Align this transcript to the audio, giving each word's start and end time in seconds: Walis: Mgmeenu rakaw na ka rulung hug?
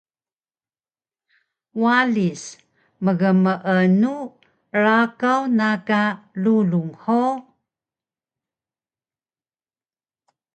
Walis: 1.81 2.43
Mgmeenu 3.05 4.13
rakaw 4.83 5.41
na 5.57 5.69
ka 5.87 6.01
rulung 6.43 6.91
hug? 7.03 7.39